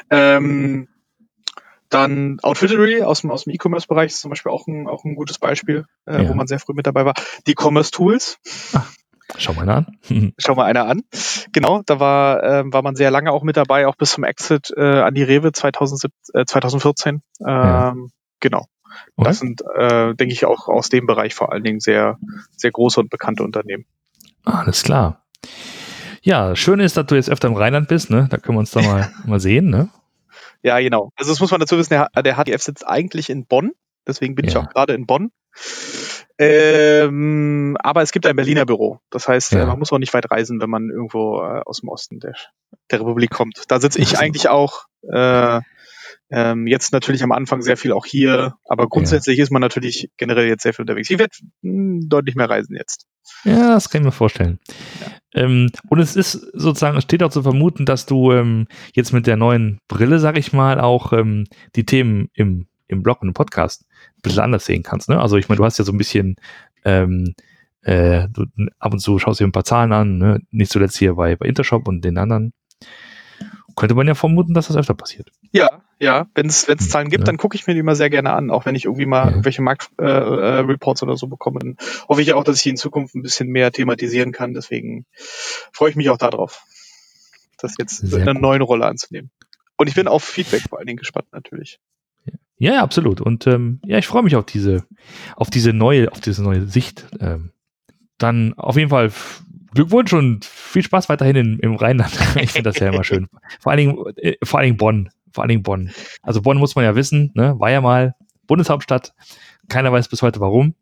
Ähm, 0.08 0.88
dann 1.90 2.38
Outfittery 2.40 3.02
aus 3.02 3.20
dem, 3.20 3.30
aus 3.30 3.44
dem 3.44 3.52
E-Commerce-Bereich 3.52 4.12
ist 4.12 4.20
zum 4.20 4.30
Beispiel 4.30 4.50
auch 4.50 4.66
ein, 4.66 4.88
auch 4.88 5.04
ein 5.04 5.14
gutes 5.14 5.38
Beispiel, 5.38 5.84
äh, 6.06 6.22
ja. 6.22 6.28
wo 6.30 6.34
man 6.34 6.46
sehr 6.46 6.58
früh 6.58 6.72
mit 6.72 6.86
dabei 6.86 7.04
war. 7.04 7.14
Die 7.46 7.54
Commerce 7.54 7.90
Tools. 7.90 8.38
Ach, 8.72 8.90
Schau 9.38 9.52
mal 9.54 9.68
an. 9.68 9.98
Schau 10.38 10.54
mal 10.54 10.64
einer 10.64 10.86
an. 10.86 11.02
Genau, 11.52 11.82
da 11.86 12.00
war, 12.00 12.42
äh, 12.42 12.62
war 12.66 12.82
man 12.82 12.94
sehr 12.96 13.10
lange 13.10 13.32
auch 13.32 13.42
mit 13.42 13.56
dabei, 13.56 13.86
auch 13.86 13.96
bis 13.96 14.12
zum 14.12 14.24
Exit 14.24 14.72
äh, 14.76 15.00
an 15.00 15.14
die 15.14 15.22
Rewe 15.22 15.52
2017, 15.52 16.12
äh, 16.34 16.44
2014. 16.44 17.14
Ähm, 17.14 17.46
Ja. 17.46 17.94
Genau. 18.40 18.66
Okay. 19.16 19.28
Das 19.28 19.38
sind, 19.38 19.62
äh, 19.76 20.14
denke 20.14 20.32
ich, 20.34 20.44
auch 20.44 20.68
aus 20.68 20.88
dem 20.88 21.06
Bereich 21.06 21.34
vor 21.34 21.52
allen 21.52 21.64
Dingen 21.64 21.80
sehr, 21.80 22.18
sehr 22.56 22.70
große 22.70 23.00
und 23.00 23.08
bekannte 23.10 23.42
Unternehmen. 23.42 23.86
Alles 24.44 24.82
klar. 24.82 25.24
Ja, 26.22 26.54
schön 26.54 26.78
ist, 26.80 26.96
dass 26.96 27.06
du 27.06 27.14
jetzt 27.14 27.30
öfter 27.30 27.48
im 27.48 27.54
Rheinland 27.54 27.88
bist, 27.88 28.10
ne? 28.10 28.26
Da 28.30 28.36
können 28.36 28.56
wir 28.56 28.60
uns 28.60 28.70
da 28.70 28.82
mal, 28.82 29.10
mal 29.26 29.40
sehen, 29.40 29.70
ne? 29.70 29.88
Ja, 30.62 30.78
genau. 30.78 31.10
Also 31.16 31.30
das 31.32 31.40
muss 31.40 31.50
man 31.50 31.58
dazu 31.60 31.78
wissen, 31.78 31.90
der, 31.90 32.08
der 32.22 32.36
HDF 32.36 32.62
sitzt 32.62 32.86
eigentlich 32.86 33.30
in 33.30 33.46
Bonn, 33.46 33.72
deswegen 34.06 34.34
bin 34.34 34.44
ich 34.46 34.54
Ja. 34.54 34.60
auch 34.60 34.68
gerade 34.68 34.92
in 34.94 35.06
Bonn. 35.06 35.30
Ähm, 36.38 37.31
aber 37.82 38.02
es 38.02 38.12
gibt 38.12 38.26
ein 38.26 38.36
Berliner 38.36 38.64
Büro. 38.66 39.00
Das 39.10 39.28
heißt, 39.28 39.52
Ja. 39.52 39.62
äh, 39.62 39.66
man 39.66 39.78
muss 39.78 39.92
auch 39.92 39.98
nicht 39.98 40.14
weit 40.14 40.30
reisen, 40.30 40.60
wenn 40.60 40.70
man 40.70 40.88
irgendwo 40.90 41.40
äh, 41.42 41.62
aus 41.64 41.80
dem 41.80 41.88
Osten 41.88 42.20
der, 42.20 42.34
der 42.90 43.00
Republik 43.00 43.30
kommt. 43.30 43.64
Da 43.68 43.80
sitze 43.80 44.00
ich 44.00 44.18
eigentlich 44.18 44.48
auch. 44.48 44.84
Äh, 45.10 45.60
ähm, 46.30 46.66
jetzt 46.66 46.92
natürlich 46.92 47.22
am 47.22 47.32
Anfang 47.32 47.60
sehr 47.60 47.76
viel 47.76 47.92
auch 47.92 48.06
hier, 48.06 48.54
aber 48.66 48.88
grundsätzlich 48.88 49.38
ist 49.38 49.50
man 49.50 49.60
natürlich 49.60 50.08
generell 50.16 50.46
jetzt 50.48 50.62
sehr 50.62 50.72
viel 50.72 50.84
unterwegs. 50.84 51.10
Ich 51.10 51.18
werde 51.18 51.34
mh, 51.60 52.04
deutlich 52.08 52.36
mehr 52.36 52.48
reisen 52.48 52.74
jetzt. 52.74 53.06
Ja, 53.44 53.74
das 53.74 53.90
kann 53.90 54.00
ich 54.00 54.06
mir 54.06 54.12
vorstellen. 54.12 54.58
Ähm, 55.34 55.70
und 55.88 55.98
es 55.98 56.16
ist 56.16 56.32
sozusagen, 56.32 56.96
es 56.96 57.04
steht 57.04 57.22
auch 57.22 57.30
zu 57.30 57.42
vermuten, 57.42 57.84
dass 57.84 58.06
du 58.06 58.32
ähm, 58.32 58.66
jetzt 58.94 59.12
mit 59.12 59.26
der 59.26 59.36
neuen 59.36 59.78
Brille, 59.88 60.18
sag 60.18 60.38
ich 60.38 60.52
mal, 60.52 60.80
auch 60.80 61.12
ähm, 61.12 61.44
die 61.76 61.84
Themen 61.84 62.28
im, 62.34 62.66
im 62.88 63.02
Blog 63.02 63.20
und 63.22 63.28
im 63.28 63.34
Podcast 63.34 63.84
ein 64.16 64.22
bisschen 64.22 64.42
anders 64.42 64.64
sehen 64.64 64.82
kannst. 64.82 65.08
Ne? 65.10 65.20
Also 65.20 65.36
ich 65.36 65.48
meine, 65.48 65.58
du 65.58 65.64
hast 65.64 65.78
ja 65.78 65.84
so 65.84 65.92
ein 65.92 65.98
bisschen 65.98 66.36
ähm, 66.84 67.34
äh, 67.82 68.28
du, 68.30 68.46
ab 68.78 68.92
und 68.92 68.98
zu 69.00 69.18
schaust 69.18 69.40
dir 69.40 69.44
ein 69.46 69.52
paar 69.52 69.64
Zahlen 69.64 69.92
an, 69.92 70.18
ne? 70.18 70.40
nicht 70.50 70.70
zuletzt 70.72 70.96
hier 70.98 71.14
bei, 71.14 71.36
bei 71.36 71.46
Intershop 71.46 71.86
und 71.88 72.02
den 72.04 72.18
anderen. 72.18 72.52
Könnte 73.74 73.94
man 73.94 74.06
ja 74.06 74.14
vermuten, 74.14 74.52
dass 74.52 74.68
das 74.68 74.76
öfter 74.76 74.92
passiert. 74.94 75.30
Ja, 75.50 75.82
ja. 75.98 76.26
Wenn 76.34 76.46
es 76.46 76.68
Hm, 76.68 76.78
Zahlen 76.78 77.08
gibt, 77.08 77.22
ja. 77.22 77.24
dann 77.24 77.38
gucke 77.38 77.56
ich 77.56 77.66
mir 77.66 77.72
die 77.72 77.80
immer 77.80 77.94
sehr 77.94 78.10
gerne 78.10 78.32
an, 78.34 78.50
auch 78.50 78.66
wenn 78.66 78.74
ich 78.74 78.84
irgendwie 78.84 79.06
mal 79.06 79.24
Ja. 79.24 79.30
irgendwelche 79.30 79.62
Marktreports 79.62 81.02
äh, 81.02 81.04
äh, 81.04 81.08
oder 81.08 81.16
so 81.16 81.26
bekomme. 81.26 81.58
Dann 81.60 81.76
hoffe 82.08 82.20
ich 82.20 82.34
auch, 82.34 82.44
dass 82.44 82.56
ich 82.58 82.62
die 82.64 82.70
in 82.70 82.76
Zukunft 82.76 83.14
ein 83.14 83.22
bisschen 83.22 83.48
mehr 83.48 83.72
thematisieren 83.72 84.32
kann. 84.32 84.52
Deswegen 84.52 85.06
freue 85.72 85.88
ich 85.90 85.96
mich 85.96 86.10
auch 86.10 86.18
darauf, 86.18 86.64
das 87.58 87.74
jetzt 87.78 87.96
Sehr 87.98 88.18
in 88.18 88.22
einer 88.24 88.34
gut. 88.34 88.42
neuen 88.42 88.62
Rolle 88.62 88.84
anzunehmen. 88.86 89.30
Und 89.78 89.88
ich 89.88 89.94
bin 89.94 90.06
auf 90.06 90.22
Feedback 90.22 90.62
vor 90.68 90.78
allen 90.78 90.86
Dingen 90.86 90.98
gespannt 90.98 91.28
natürlich. 91.32 91.80
Ja, 92.58 92.74
ja, 92.74 92.82
absolut. 92.82 93.20
Und 93.22 93.46
ähm, 93.46 93.80
ja, 93.86 93.96
ich 93.96 94.06
freue 94.06 94.22
mich 94.22 94.36
auf 94.36 94.44
diese, 94.44 94.84
auf 95.34 95.48
diese 95.48 95.72
neue, 95.72 96.12
auf 96.12 96.20
diese 96.20 96.42
neue 96.42 96.66
Sicht. 96.66 97.06
Ähm, 97.20 97.51
dann 98.22 98.54
auf 98.54 98.76
jeden 98.76 98.90
Fall 98.90 99.10
Glückwunsch 99.74 100.12
und 100.12 100.44
viel 100.44 100.82
Spaß 100.82 101.08
weiterhin 101.08 101.36
in, 101.36 101.58
im 101.60 101.74
Rheinland. 101.76 102.12
ich 102.40 102.52
finde 102.52 102.70
das 102.70 102.78
ja 102.78 102.88
immer 102.88 103.04
schön. 103.04 103.28
Vor 103.60 103.72
allen 103.72 103.78
Dingen, 103.78 103.98
äh, 104.16 104.36
vor 104.42 104.58
allen 104.60 104.66
Dingen 104.66 104.76
Bonn. 104.76 105.10
Vor 105.32 105.42
allen 105.42 105.48
Dingen 105.48 105.62
Bonn. 105.62 105.90
Also 106.22 106.42
Bonn 106.42 106.58
muss 106.58 106.74
man 106.74 106.84
ja 106.84 106.94
wissen, 106.94 107.30
ne? 107.34 107.58
war 107.58 107.70
ja 107.70 107.80
mal 107.80 108.14
Bundeshauptstadt. 108.46 109.14
Keiner 109.68 109.92
weiß 109.92 110.08
bis 110.08 110.20
heute 110.22 110.40
warum. 110.40 110.74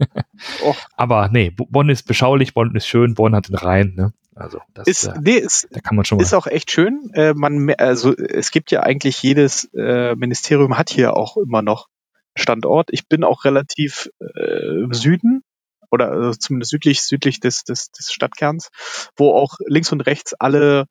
Och. 0.64 0.76
Aber 0.96 1.28
nee, 1.28 1.50
Bo- 1.50 1.66
Bonn 1.70 1.88
ist 1.88 2.02
beschaulich, 2.04 2.54
Bonn 2.54 2.74
ist 2.74 2.88
schön, 2.88 3.14
Bonn 3.14 3.36
hat 3.36 3.48
den 3.48 3.54
Rhein. 3.54 3.94
Ne? 3.94 4.12
Also 4.34 4.58
das, 4.72 4.88
Ist, 4.88 5.04
äh, 5.04 5.14
nee, 5.22 5.36
ist, 5.36 5.68
da 5.70 5.80
kann 5.80 5.94
man 5.94 6.04
schon 6.04 6.18
mal. 6.18 6.22
ist 6.22 6.34
auch 6.34 6.48
echt 6.48 6.72
schön. 6.72 7.10
Äh, 7.14 7.34
man, 7.34 7.72
also 7.78 8.16
es 8.16 8.50
gibt 8.50 8.72
ja 8.72 8.82
eigentlich 8.82 9.22
jedes 9.22 9.70
äh, 9.74 10.16
Ministerium 10.16 10.76
hat 10.76 10.90
hier 10.90 11.16
auch 11.16 11.36
immer 11.36 11.62
noch 11.62 11.86
Standort. 12.34 12.88
Ich 12.90 13.06
bin 13.08 13.22
auch 13.22 13.44
relativ 13.44 14.10
äh, 14.18 14.82
im 14.82 14.92
Süden 14.92 15.43
oder 15.94 16.10
also 16.10 16.32
zumindest 16.32 16.70
südlich 16.70 17.02
südlich 17.02 17.40
des, 17.40 17.64
des, 17.64 17.90
des 17.90 18.12
Stadtkerns, 18.12 18.70
wo 19.16 19.30
auch 19.32 19.54
links 19.66 19.90
und 19.92 20.02
rechts 20.02 20.34
alle 20.34 20.86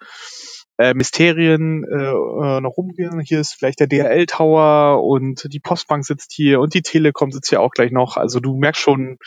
äh, 0.77 0.93
Mysterien 0.93 1.83
äh, 1.83 1.95
äh, 1.95 2.61
noch 2.61 2.77
rumgehen. 2.77 3.19
Hier 3.19 3.39
ist 3.39 3.53
vielleicht 3.53 3.79
der 3.79 3.87
DRL 3.87 4.25
Tower 4.25 5.03
und 5.03 5.47
die 5.51 5.59
Postbank 5.59 6.05
sitzt 6.05 6.33
hier 6.33 6.59
und 6.59 6.73
die 6.73 6.81
Telekom 6.81 7.31
sitzt 7.31 7.49
hier 7.49 7.61
auch 7.61 7.71
gleich 7.71 7.91
noch. 7.91 8.17
Also 8.17 8.39
du 8.39 8.57
merkst 8.57 8.81
schon 8.81 9.17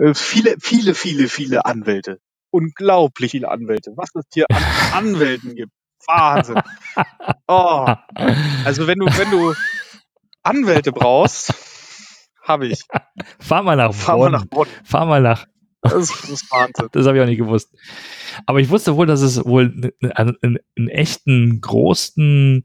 äh, 0.00 0.14
viele, 0.14 0.56
viele, 0.60 0.94
viele, 0.94 1.28
viele 1.28 1.64
Anwälte. 1.64 2.18
Unglaublich 2.50 3.32
viele 3.32 3.50
Anwälte. 3.50 3.92
Was 3.96 4.10
es 4.14 4.24
hier 4.32 4.46
an 4.50 4.62
Anwälten 4.92 5.54
gibt. 5.54 5.72
Wahnsinn. 6.06 6.60
Oh, 7.48 7.86
also 8.64 8.86
wenn 8.86 8.98
du, 8.98 9.06
wenn 9.06 9.30
du 9.30 9.54
Anwälte 10.42 10.90
brauchst, 10.92 11.54
habe 12.46 12.66
ich. 12.66 12.84
Fahr 13.38 13.62
mal 13.62 13.76
nach 13.76 13.92
Fahr 13.94 14.16
Bonn. 14.16 14.32
mal 14.32 14.38
nach 14.38 14.46
Bonn. 14.46 14.68
Fahr 14.84 15.06
mal 15.06 15.20
nach 15.20 15.46
Das 15.82 15.94
ist, 15.94 16.22
das 16.22 16.30
ist 16.30 16.50
Wahnsinn. 16.50 16.88
Das 16.92 17.06
habe 17.06 17.16
ich 17.16 17.22
auch 17.22 17.26
nicht 17.28 17.38
gewusst. 17.38 17.74
Aber 18.46 18.60
ich 18.60 18.68
wusste 18.70 18.96
wohl, 18.96 19.06
dass 19.06 19.20
es 19.20 19.44
wohl 19.44 19.92
einen, 20.14 20.36
einen, 20.42 20.58
einen 20.76 20.88
echten 20.88 21.60
großen 21.60 22.64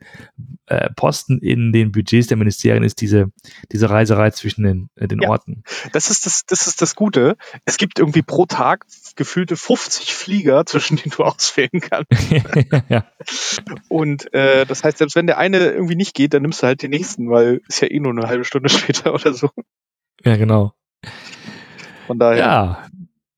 äh, 0.65 0.89
Posten 0.95 1.39
in 1.39 1.71
den 1.71 1.91
Budgets 1.91 2.27
der 2.27 2.37
Ministerien 2.37 2.83
ist, 2.83 3.01
diese, 3.01 3.31
diese 3.71 3.89
Reiserei 3.89 4.31
zwischen 4.31 4.63
den, 4.63 4.89
äh, 4.95 5.07
den 5.07 5.21
Ja. 5.21 5.29
Orten. 5.29 5.63
Das 5.93 6.09
ist 6.09 6.25
das, 6.25 6.45
das 6.45 6.67
ist 6.67 6.81
das 6.81 6.95
Gute. 6.95 7.37
Es 7.65 7.77
gibt 7.77 7.99
irgendwie 7.99 8.21
pro 8.21 8.45
Tag 8.45 8.85
gefühlte 9.15 9.55
50 9.55 10.13
Flieger, 10.13 10.65
zwischen 10.71 10.97
denen 10.97 11.13
du 11.15 11.23
auswählen 11.23 11.79
kannst. 11.81 12.09
ja. 12.89 13.05
Und 13.89 14.33
äh, 14.33 14.65
das 14.65 14.83
heißt, 14.83 14.97
selbst 14.97 15.15
wenn 15.15 15.27
der 15.27 15.37
eine 15.37 15.59
irgendwie 15.71 15.95
nicht 15.95 16.15
geht, 16.15 16.33
dann 16.33 16.41
nimmst 16.41 16.63
du 16.63 16.67
halt 16.67 16.81
den 16.81 16.91
nächsten, 16.91 17.29
weil 17.29 17.61
ist 17.67 17.81
ja 17.81 17.89
eh 17.89 17.99
nur 17.99 18.11
eine 18.11 18.27
halbe 18.27 18.45
Stunde 18.45 18.69
später 18.69 19.13
oder 19.13 19.33
so. 19.33 19.49
ja, 20.23 20.37
genau. 20.37 20.73
Von 22.07 22.19
daher. 22.19 22.37
Ja, 22.39 22.87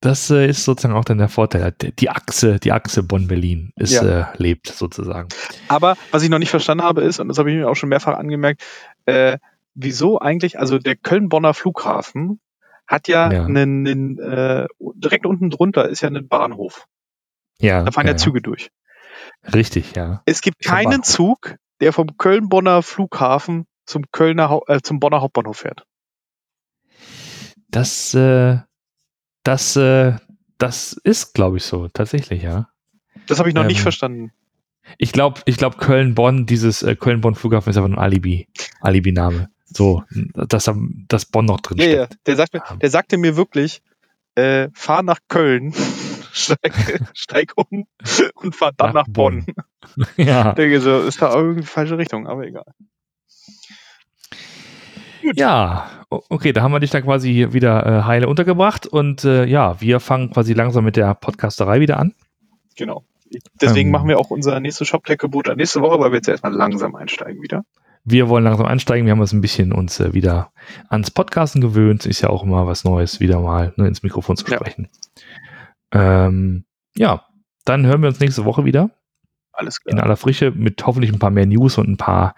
das 0.04 0.30
äh, 0.30 0.46
ist 0.46 0.64
sozusagen 0.64 0.94
auch 0.94 1.04
dann 1.04 1.18
der 1.18 1.28
Vorteil. 1.28 1.72
Die, 1.80 1.94
die 1.94 2.10
Achse, 2.10 2.58
die 2.60 2.72
Achse 2.72 3.02
Bonn-Berlin 3.02 3.72
ist 3.76 3.92
Ja. 3.92 4.32
äh, 4.32 4.36
lebt 4.36 4.66
sozusagen. 4.68 5.28
Aber 5.68 5.96
was 6.10 6.22
ich 6.22 6.28
noch 6.30 6.38
nicht 6.38 6.50
verstanden 6.50 6.84
habe, 6.84 7.02
ist, 7.02 7.20
und 7.20 7.28
das 7.28 7.38
habe 7.38 7.50
ich 7.50 7.56
mir 7.56 7.68
auch 7.68 7.74
schon 7.76 7.88
mehrfach 7.88 8.16
angemerkt, 8.16 8.62
äh, 9.06 9.38
wieso 9.74 10.18
eigentlich, 10.20 10.58
also 10.58 10.78
der 10.78 10.96
Köln-Bonner 10.96 11.54
Flughafen 11.54 12.40
hat 12.86 13.08
ja, 13.08 13.32
Ja. 13.32 13.44
einen, 13.46 13.86
einen 13.86 14.18
äh, 14.18 14.66
direkt 14.78 15.24
unten 15.26 15.50
drunter 15.50 15.88
ist 15.88 16.02
ja 16.02 16.08
ein 16.10 16.28
Bahnhof. 16.28 16.86
Ja, 17.60 17.82
Da 17.82 17.90
fahren 17.92 18.06
ja, 18.06 18.12
ja, 18.12 18.16
Züge 18.18 18.42
durch. 18.42 18.70
Richtig, 19.54 19.94
ja. 19.96 20.22
Es 20.26 20.42
gibt 20.42 20.66
ein 20.66 20.84
keinen. 20.84 21.02
Zug, 21.02 21.56
der 21.80 21.92
vom 21.92 22.16
Köln-Bonner 22.18 22.82
Flughafen 22.82 23.66
zum 23.86 24.04
Kölner 24.12 24.60
äh, 24.66 24.80
zum 24.82 25.00
Bonner 25.00 25.20
Hauptbahnhof 25.22 25.58
fährt. 25.58 25.86
Das, 27.68 28.14
äh, 28.14 28.58
das, 29.44 29.76
äh, 29.76 30.14
das 30.58 30.92
ist, 30.94 31.34
glaube 31.34 31.58
ich, 31.58 31.64
so, 31.64 31.88
tatsächlich, 31.88 32.42
ja. 32.42 32.68
Das 33.26 33.38
habe 33.38 33.48
ich 33.48 33.54
noch 33.54 33.62
Ähm, 33.62 33.68
nicht 33.68 33.80
verstanden. 33.80 34.32
Ich 34.98 35.12
glaube, 35.12 35.40
ich 35.46 35.56
glaube 35.56 35.78
Köln-Bonn, 35.78 36.44
dieses 36.46 36.82
äh, 36.82 36.94
Köln-Bonn-Flughafen 36.96 37.70
ist 37.70 37.76
einfach 37.76 37.88
ein 37.90 37.98
Alibi, 37.98 38.48
Alibi-Name. 38.80 39.48
So, 39.66 40.04
dass, 40.34 40.64
da- 40.64 40.76
dass 41.08 41.24
Bonn 41.26 41.46
noch 41.46 41.60
drin 41.60 41.78
Ja, 41.78 41.84
ja. 41.86 42.04
steckt. 42.06 42.26
Der, 42.26 42.36
sagt 42.36 42.52
mir, 42.54 42.62
Ja. 42.68 42.76
der 42.76 42.90
sagte 42.90 43.16
mir 43.16 43.36
wirklich, 43.36 43.82
äh, 44.34 44.68
fahr 44.74 45.02
nach 45.02 45.20
Köln, 45.28 45.72
steig, 46.32 47.00
steig 47.14 47.52
um 47.56 47.86
und 48.34 48.54
fahr 48.54 48.72
dann 48.76 48.88
Nach 48.88 49.06
nach, 49.06 49.08
Bonn. 49.08 49.46
Ja. 50.16 50.50
Ich 50.50 50.54
denke 50.56 50.80
so, 50.80 51.00
ist 51.00 51.22
da 51.22 51.34
irgendwie 51.34 51.62
falsche 51.66 51.96
Richtung, 51.98 52.26
aber 52.26 52.46
egal. 52.46 52.64
Ja, 55.34 55.86
o- 56.10 56.22
okay, 56.28 56.52
da 56.52 56.62
haben 56.62 56.72
wir 56.72 56.80
dich 56.80 56.90
dann 56.90 57.02
quasi 57.04 57.48
wieder 57.52 57.86
äh, 57.86 58.02
heile 58.04 58.28
untergebracht 58.28 58.86
und 58.86 59.24
äh, 59.24 59.44
ja, 59.46 59.80
wir 59.80 60.00
fangen 60.00 60.30
quasi 60.30 60.52
langsam 60.52 60.84
mit 60.84 60.96
der 60.96 61.14
Podcasterei 61.14 61.80
wieder 61.80 61.98
an. 61.98 62.14
Genau. 62.76 63.04
Deswegen 63.60 63.88
Ähm. 63.88 63.92
machen 63.92 64.08
wir 64.08 64.18
auch 64.18 64.30
unser 64.30 64.60
nächstes 64.60 64.86
Shop-Tech-Gebot 64.88 65.56
nächste 65.56 65.80
Woche, 65.80 65.98
weil 65.98 66.10
wir 66.12 66.16
jetzt 66.16 66.28
erstmal 66.28 66.52
langsam 66.52 66.94
einsteigen 66.94 67.42
wieder. 67.42 67.62
Wir 68.04 68.28
wollen 68.28 68.44
langsam 68.44 68.66
einsteigen. 68.66 69.06
Wir 69.06 69.12
haben 69.12 69.20
uns 69.20 69.32
ein 69.32 69.40
bisschen 69.40 69.72
uns 69.72 69.98
äh, 69.98 70.12
wieder 70.12 70.52
ans 70.88 71.10
Podcasten 71.10 71.60
gewöhnt. 71.62 72.04
Ist 72.04 72.20
ja 72.20 72.28
auch 72.28 72.42
immer 72.42 72.66
was 72.66 72.84
Neues, 72.84 73.18
wieder 73.18 73.40
mal 73.40 73.72
ne, 73.76 73.88
ins 73.88 74.02
Mikrofon 74.02 74.36
zu 74.36 74.46
Ja. 74.46 74.56
sprechen. 74.58 74.88
Ähm, 75.90 76.64
ja, 76.96 77.24
dann 77.64 77.86
hören 77.86 78.02
wir 78.02 78.08
uns 78.08 78.20
nächste 78.20 78.44
Woche 78.44 78.64
wieder. 78.64 78.90
Alles 79.52 79.78
in 79.86 79.92
klar. 79.92 80.04
aller 80.04 80.16
Frische 80.16 80.50
mit 80.50 80.84
hoffentlich 80.86 81.12
ein 81.12 81.18
paar 81.18 81.30
mehr 81.30 81.46
News 81.46 81.78
und 81.78 81.88
ein 81.88 81.96
paar 81.96 82.34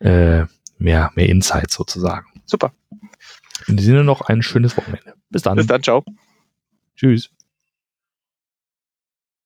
äh, 0.00 0.44
mehr, 0.82 1.10
mehr 1.14 1.28
Insights 1.28 1.74
sozusagen. 1.74 2.26
Super. 2.44 2.72
In 3.68 3.76
diesem 3.76 3.92
Sinne 3.92 4.04
noch 4.04 4.22
ein 4.22 4.42
schönes 4.42 4.76
Wochenende. 4.76 5.14
Bis 5.30 5.42
dann. 5.42 5.56
Bis 5.56 5.66
dann, 5.66 5.82
ciao. 5.82 6.04
Tschüss. 6.96 7.30